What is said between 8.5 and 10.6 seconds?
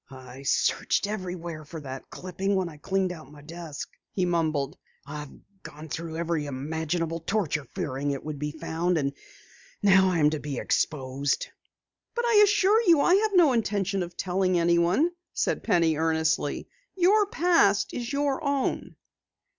found. And now I am to be